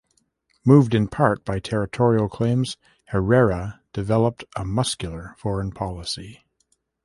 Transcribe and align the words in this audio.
Moved 0.65 0.95
in 0.95 1.07
part 1.07 1.45
by 1.45 1.59
territorial 1.59 2.27
claims, 2.27 2.75
Herrera 3.09 3.81
developed 3.93 4.43
a 4.55 4.65
muscular 4.65 5.35
foreign 5.37 5.71
policy. 5.71 6.43